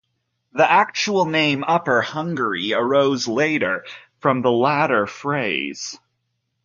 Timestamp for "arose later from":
2.73-4.41